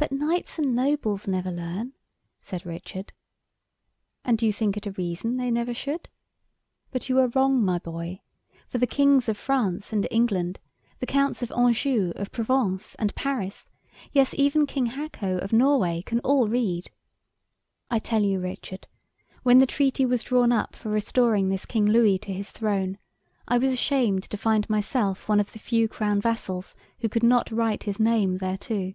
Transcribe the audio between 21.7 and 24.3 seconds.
Louis to his throne, I was ashamed